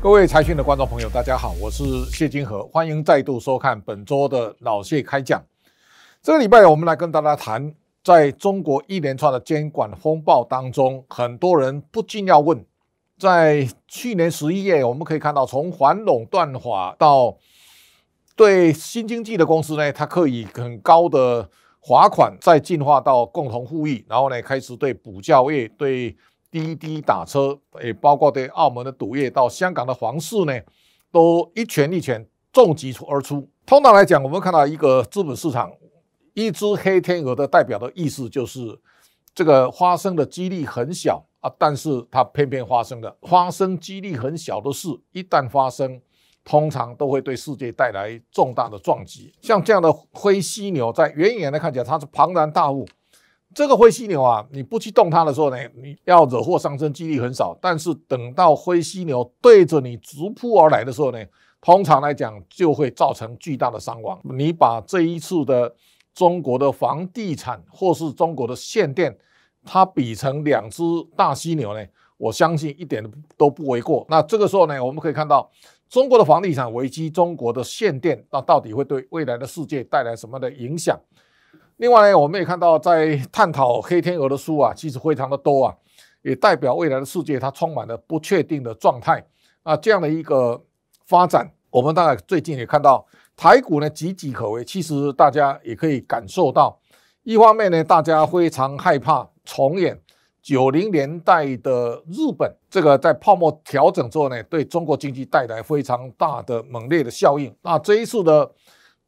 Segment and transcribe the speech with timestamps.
[0.00, 5.44] 各位财讯的观众朋友，大家好，我是谢金河，欢迎再度收看本周的老谢开讲。
[6.22, 12.64] 这个礼拜我们来跟大家谈，在中国一连串的监管风暴当中，很多人不禁要问，
[13.18, 17.36] 在去年十一月，我们可以看到，从反垄断法到
[18.36, 21.50] 对新经济的公司呢，它可以很高的
[21.82, 26.16] 罚款，再进化到共同富裕，然后呢，开始对补教业对。
[26.50, 30.52] 滴滴打车，也包括对澳门的赌业到香港的房市呢，
[31.12, 33.48] 都一拳一拳重击出而出。
[33.66, 35.70] 通常来讲，我们看到一个资本市场，
[36.34, 38.80] 一只黑天鹅的代表的意思就是，
[39.34, 43.16] 这个发生的几率很小啊，但是它偏偏发生了。
[43.22, 46.00] 发生几率很小的事，一旦发生，
[46.44, 49.32] 通常都会对世界带来重大的撞击。
[49.42, 52.88] 像这样的灰犀牛，在远远的看起来，它是庞然大物。
[53.58, 57.58] 这个灰犀牛啊，你不去动它的时候呢，你要惹祸上身几率很少。
[57.60, 61.18] 但是等到灰犀牛对着你直扑而来的时候呢，
[61.60, 64.16] 通常来讲就会造成巨大的伤亡。
[64.22, 65.74] 你把这一次的
[66.14, 69.18] 中国的房地产或是中国的限电，
[69.64, 70.84] 它比成两只
[71.16, 71.84] 大犀牛呢，
[72.16, 73.04] 我相信一点
[73.36, 74.06] 都不为过。
[74.08, 75.50] 那这个时候呢，我们可以看到
[75.88, 80.96] 中国的房地产危机，中国的限电，那到底会对未来的世界带来什么的影响？
[81.78, 85.74] 另外呢，我们也看到，在探讨黑天鹅的书啊，其实非常的多啊，
[86.22, 89.24] 也代表未来的世界它充满了不确定的状态
[89.62, 89.76] 啊。
[89.76, 90.60] 这样的一个
[91.06, 94.64] 发展，我们大概最近也看到台股呢岌岌可危。
[94.64, 96.76] 其实大家也可以感受到，
[97.22, 99.96] 一方面呢，大家非常害怕重演
[100.42, 107.54] 九零年代的日本，这个在泡沫调整之后呢，对中国经济带来非常大的猛烈的效应。
[107.62, 108.50] 那这一次的。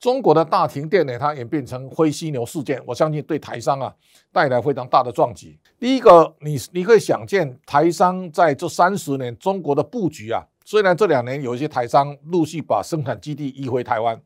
[0.00, 3.94] 中国的大停电呢，它演变成灰犀牛事件，我相信对台商啊
[4.32, 5.58] 带来非常大的撞击。
[5.78, 14.18] 第一个，你你可以想见，台商在这三十年中国的布局啊，虽然这两年有一些台商陆续把生产基地移回台湾，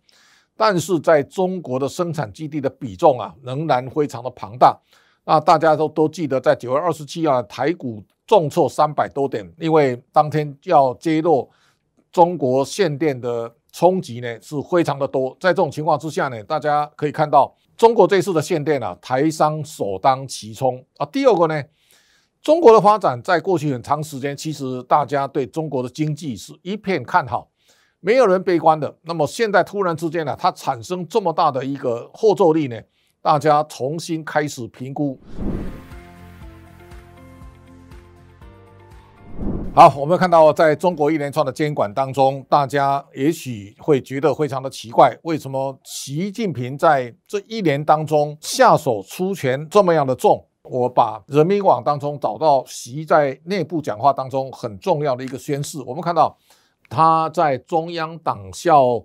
[0.56, 4.78] 但是在中国的生产基地的比重啊，仍然非常的庞大。
[5.24, 11.50] 那大家都都记得，在九月二十七号台股重挫三百多点，因为当天要揭露
[12.12, 13.52] 中国限电的。
[13.74, 21.04] 冲击呢是非常的多，在这种情况之下呢，大家可以看到中国这次的限电啊，台商首当其冲啊。
[21.06, 21.60] 第二个呢，
[22.40, 27.50] 中国的发展在过去很长时间，其实大家对中国的经济是一片看好，
[27.98, 28.96] 没有人悲观的。
[29.02, 32.80] 那么现在突然之间呢，它产生这么大的一个后坐力呢，
[33.20, 35.18] 大家重新开始评估。
[39.76, 50.46] 好，我们看到，在中国一连串的监管当中，大家也许会觉得非常的奇怪，为什么习近平在这一年当中下手出拳这么样的重？
[50.62, 56.38] 我把人民网当中找到习在内部讲话当中很重要的一个宣示，我们看到
[56.88, 59.04] 他在中央党校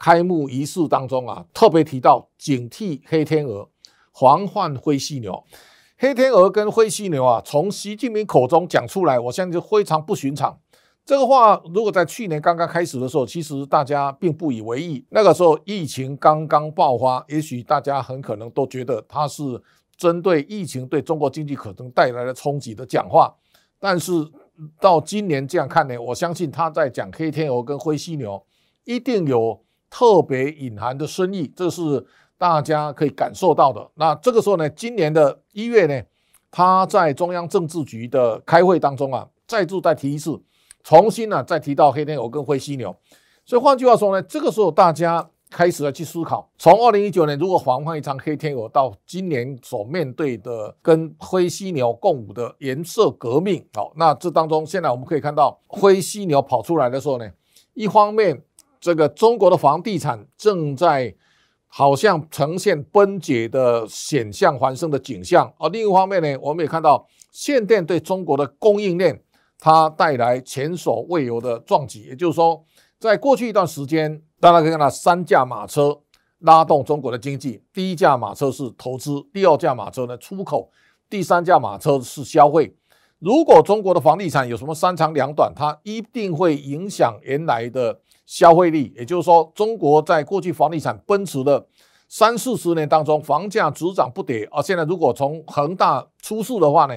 [0.00, 3.68] 开幕仪式当中啊，特别提到警惕黑天鹅，
[4.12, 5.44] 防范灰犀牛。
[6.00, 10.56] 黑天鹅跟灰犀牛啊，从习近平口中讲出来，我相信就非常不寻常。
[11.04, 15.04] 这个话如果在去年刚刚开始的时候，其实大家并不以为意。
[15.10, 19.42] 那个时候疫情刚刚爆发，也许大家很可能都觉得他是
[19.96, 23.34] 针对疫情对中国经济可能带来的冲击的讲话。
[23.80, 24.12] 但是
[24.80, 28.40] 到今年这样看呢，我相信他在讲黑天鹅跟灰犀牛，
[28.84, 31.52] 一定有特别隐含的深意。
[31.56, 32.06] 这是。
[32.38, 33.90] 大家可以感受到的。
[33.96, 36.00] 那这个时候呢，今年的一月呢，
[36.52, 40.40] 他在中央政治局的开会当中啊，再度再提一次，
[40.84, 42.94] 重新呢、再提到黑天鹅跟灰犀牛。
[43.44, 53.66] 所以换句话说呢，这个时候大家开始了去思考，从二零一九年如果防范一场黑天鹅，到今年所面对的跟灰犀牛共舞的颜色革命。
[53.74, 57.28] 好，那这当中现在我们可以看到，灰犀牛跑出来的时候呢，
[57.74, 58.44] 一方面
[58.78, 61.16] 这个中国的房地产正在。
[61.70, 69.22] 好像呈现崩解的险象环生的景象，而另一方面呢，我们也看到限电对中国的供应链
[69.58, 72.04] 它带来前所未有的撞击。
[72.04, 72.64] 也就是说，
[72.98, 76.00] 在过去一段时间，大家可以看到三驾马车
[76.38, 80.70] 拉动中国的经济，第一驾马车是投资，第二驾马车呢出口，
[81.10, 82.74] 第三驾马车是消费。
[83.18, 88.00] 如果中国的房地产有什么三长两短，它一定会影响原来的。
[88.28, 91.66] 消费力，也就是说，中国在过去房地产奔驰的
[92.08, 94.46] 三四十年当中，房价只涨不跌。
[94.52, 96.94] 而现在，如果从恒大出事的话呢，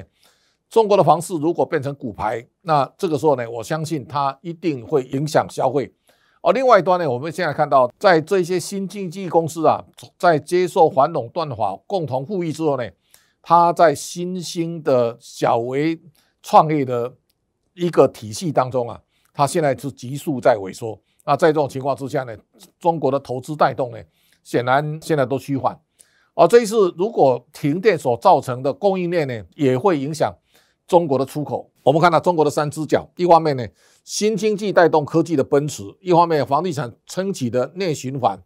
[0.70, 5.94] 中国的房市如果变成骨牌，那这个时候呢，我相信它一定会影响消费。
[6.42, 9.86] 而另外一端呢，我们现在看到，在这些新经济公司啊，
[10.18, 12.84] 在接受反垄断法共同富裕之后呢，
[13.42, 15.98] 它在新兴的小微
[16.44, 17.14] 创业的
[17.74, 19.00] 一个体系当中啊。
[19.34, 21.00] 它现在是急速在萎缩。
[21.26, 22.36] 那在这种情况之下呢，
[22.80, 23.98] 中国的投资带动呢，
[24.44, 25.80] 显然现在都趋缓。
[26.34, 30.34] 而这一次如果停电所造成的供应链呢，也会影响
[30.88, 31.70] 中国的出口。
[31.84, 33.68] 我们看到中国的三只脚，一方面呢，
[34.04, 38.42] 新经济带动科技的奔驰；一方面，房地产撑起的内循环，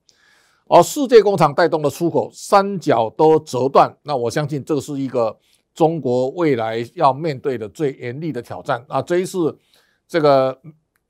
[0.68, 3.96] 而世界工厂带动的出口，三脚都折断。
[4.04, 5.38] 那我相信这是一个
[5.74, 8.84] 中国未来要面对的最严厉的挑战。
[8.88, 9.58] 啊，这一次
[10.08, 10.58] 这个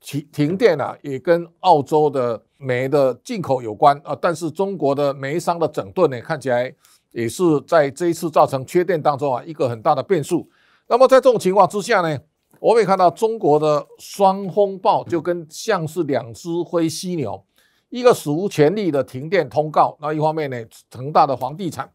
[0.06, 4.16] 停停电啊，也跟澳洲的煤的进口有关啊。
[4.22, 6.72] 但是中国的煤商的整顿呢，看起来
[7.10, 10.48] 也是在这一次造成缺电当中啊，一个很大的变数。
[10.86, 12.16] 那么在这种情况之下呢，
[12.60, 17.44] 我们也看到中国的双风暴就跟像是两只灰犀牛，
[17.88, 20.56] 一个史无前例的停电通告，那一方面呢，
[20.92, 21.90] 恒大的房地产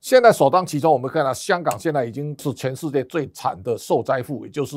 [0.00, 0.92] 现在首当其冲。
[0.92, 4.76] 我们看到香港现在已经是全世界最惨的受灾户，也就是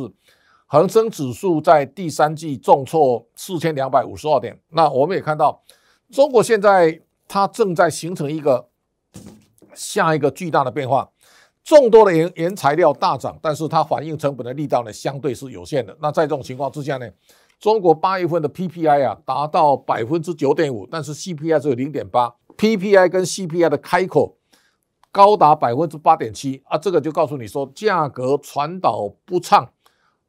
[0.74, 4.60] 恒生指数在第三季重挫四千两百五十二点。
[4.70, 5.62] 那我们也看到
[6.10, 8.68] 中国现在它正在形成一个
[9.76, 11.08] 下一个巨大的变化。
[11.64, 15.96] 众多的原原材料大涨，但是它反映成本的力道呢，相对是有限的。
[16.02, 17.08] 那在这种情况之下呢，
[17.60, 24.38] 中国八月份的 PPI 啊达到百分之九点五，但是 CPI 只有零点八，PPI 跟 CPI 的开口
[25.12, 29.70] 高达百分之八点七啊，这个就告诉你说，价格传导不畅，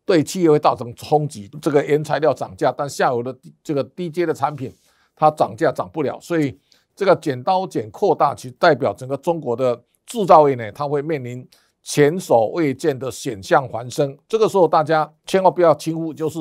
[0.05, 1.51] 对企业会造成冲击。
[1.61, 4.73] 这个原材料涨价，但下游的这个低阶的产品
[5.17, 6.59] 它涨价涨不了，所以
[6.95, 9.83] 这个剪刀剪扩大，其实代表整个中国的。
[10.07, 11.49] 制造业呢，它会面临
[11.83, 14.17] 前所未见的险象环生。
[14.29, 16.39] 这个时候，大家千万不要轻忽，就是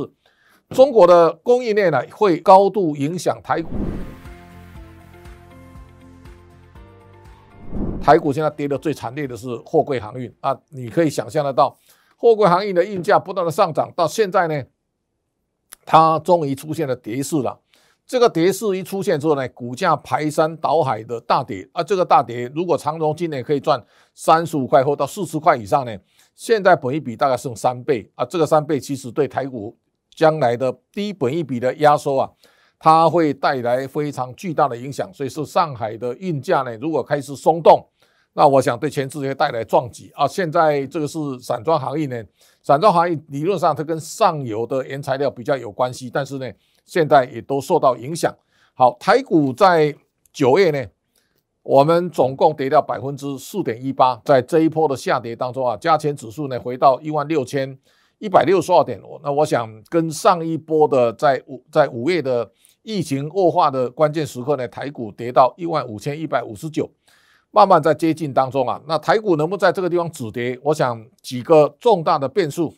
[0.71, 3.69] 中国的供应链呢，会高度影响台股。
[8.01, 11.79] 台股现在跌的最惨烈的是货柜航运啊，你可以想象得到，
[12.23, 14.63] 货柜航运的运价不断的上涨，到现在呢，
[15.83, 17.59] 它终于出现了跌势了。
[18.05, 21.83] 这个跌势一出现之后呢，股价排山倒海的大跌啊！
[21.83, 23.83] 这个大跌，如果长荣今年可以赚
[24.13, 25.93] 三十五块或到四十块以上呢，
[26.33, 28.23] 现在本一比大概剩三倍啊！
[28.23, 29.77] 这个三倍其实对台股
[30.15, 32.29] 将来的低本一比的压缩啊，
[32.79, 35.13] 它会带来非常巨大的影响。
[35.13, 37.85] 所以是上海的运价呢，如果开始松动，
[38.33, 40.27] 那我想对全世界带来撞击啊！
[40.27, 42.23] 现在这个是散装行业呢，
[42.61, 46.51] 散装行业理论上它跟上游的原材料比较有关系，但是呢。
[46.85, 48.29] 现在也都受到影响。
[48.73, 49.95] 好，台股在
[50.33, 50.85] 九月呢，
[51.61, 54.21] 我们总共跌掉百分之四点一八。
[54.25, 57.79] 在这一波的下跌当中啊，加权指数呢回到一万六千
[58.19, 59.01] 一百六十二点。
[59.23, 62.51] 那我想跟上一波的在五在五月的
[62.81, 66.91] 疫情恶化的关键时刻呢，台股跌到一万五千一百五十九，
[67.55, 68.81] 慢慢在接近当中啊。
[68.87, 70.59] 那台股能不能在这个地方止跌？
[70.63, 72.73] 我想几个重大的变数。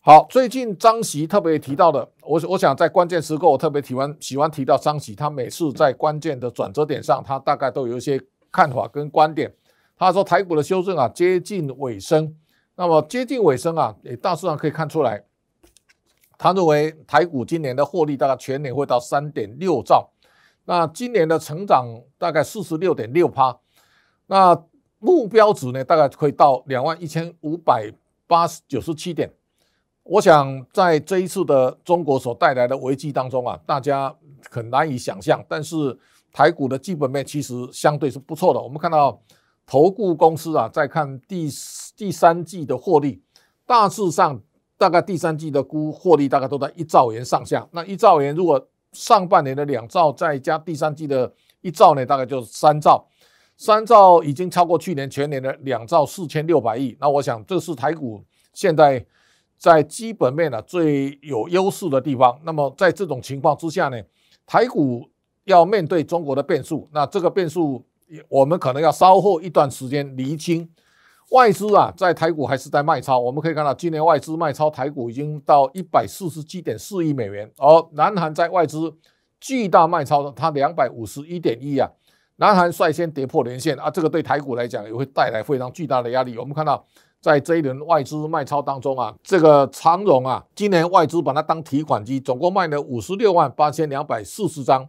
[0.00, 8.20] 好，最近张锡特别提到的，我我想在关键时刻，我特别喜欢喜欢提到张锡，他每次在关键的转折点上，他大概都有一些
[8.50, 9.54] 看法跟观点。
[9.96, 12.34] 他说台股的修正啊接近尾声，
[12.74, 15.22] 那么接近尾声啊，也大致上可以看出来，
[16.36, 20.10] 他认为台股今年的获利大概全年会到三点六兆，
[20.64, 21.86] 那今年的成长
[22.16, 23.54] 大概四十六点六趴，
[24.30, 24.56] 那
[25.00, 27.92] 目标值呢大概可以到两万一千五百
[28.28, 29.28] 八十九十七点。
[30.04, 34.14] 我想在这一次的中国所带来的危机当中啊，大家
[34.48, 35.44] 很难以想象。
[35.48, 35.98] 但是
[36.32, 38.60] 台股的基本面其实相对是不错的。
[38.60, 39.20] 我们看到
[39.66, 41.48] 投顾公司啊，在看第
[41.96, 43.20] 第三季的获利，
[43.66, 44.40] 大致上
[44.78, 47.66] 大概第三季的估获利大概都在一兆元上下。
[47.72, 53.04] 那一兆元如果上半年的两兆再加第三季的一兆呢，大概就是三兆。
[53.60, 56.96] 三兆已经超过去年全年的两兆四千六百亿。
[56.98, 58.24] 那我想这是台股
[58.54, 59.04] 现在。
[59.60, 64.02] 在基本面呢最有优势的地方，那么在这种情况之下呢，
[64.46, 65.06] 台股
[65.44, 67.84] 要面对中国的变数，那这个变数
[68.30, 70.66] 我们可能要稍后一段时间厘清。
[71.32, 78.96] 外资啊，在台股还是在卖超，我们可以看到今年外资卖超台股已经到一百四十七点四亿美元，而南韩在外资
[79.38, 81.86] 巨大卖超，它两百五十一点一啊，
[82.40, 86.36] 南韩率先跌破年线啊，这个对台股来讲也会带来非常巨大的压力。
[86.36, 86.84] 我们看到。
[87.22, 94.88] 在这一轮外资卖超当中啊，这个长荣啊，今年外资把它当提款机，总共卖了五十六万八千两百四十张。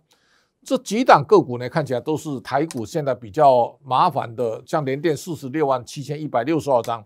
[0.63, 7.03] 这几档个股呢，看起来都是台股现在比较麻烦的，像联电四十六万七千一百六十二张。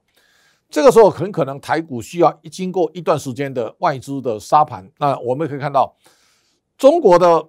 [0.70, 4.88] 这个时候很可能台股需要经过一段时间的外资的杀盘。
[5.00, 5.96] 那我们可以看到，
[6.78, 7.44] 中国的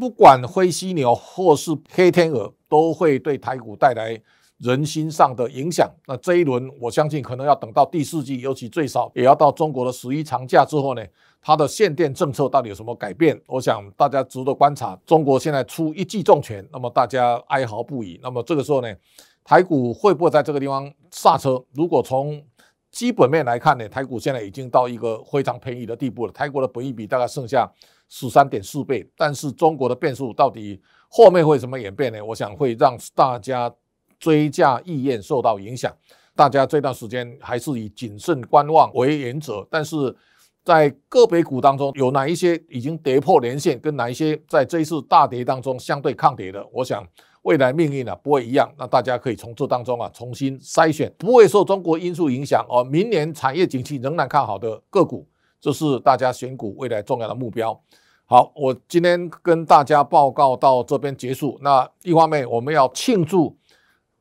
[0.00, 4.20] 不管灰犀牛或是黑天鹅，都会对台股带来。
[4.62, 5.90] 人心上的影响。
[6.06, 11.02] 那这一轮我相信可能要等到第四季，尤其最少也要到中国的十一长假之后呢，
[11.40, 13.40] 它的限电政策到底有什么改变？
[13.46, 14.94] 我想大家值得观察。
[15.06, 18.20] 中国现在出一记重拳，那么大家哀嚎不已。
[18.22, 18.94] 那么这个时候呢，
[19.42, 21.64] 台股会不会在这个地方刹车？
[21.72, 22.42] 如果从
[22.90, 26.32] 基本面来看呢，台股现在已经到一个非常便宜的地步了。
[26.34, 27.66] 台股的本益比大概剩下
[28.10, 32.22] 十三点四倍，但是中国的变数到底后面会怎么演变呢？
[32.22, 33.72] 我想会让大家
[34.18, 35.90] 追价意愿受到影响。
[36.36, 39.66] 大家这段时间还是以谨慎观望为原则。
[39.70, 40.14] 但是
[40.62, 47.02] 在个别股当中，有哪一些已经跌破年线，跟哪一些在这一次大跌当中相对抗跌的，我想。
[47.42, 52.84] 未来命运啊不会一样，那大家可以从这当中啊重新筛选，不会受中国因素影响哦。
[52.84, 55.26] 明年产业景气仍然看好的个股，
[55.60, 57.78] 这是大家选股未来重要的目标。
[58.24, 61.58] 好，我今天跟大家报告到这边结束。
[61.62, 63.56] 那一方面我们要庆祝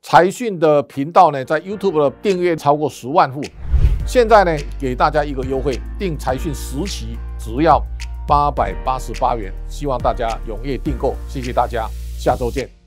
[0.01, 3.41] 财讯的频道呢，在 YouTube 的订阅超过十万户，
[4.08, 7.79] 现在呢给大家一个优惠，订财讯十期只要
[8.27, 12.78] 八百八十八元，希望大家踊跃订购，谢谢大家，下周见。